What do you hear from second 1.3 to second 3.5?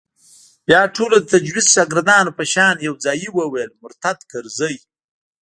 تجويد د شاگردانو په شان يو ځايي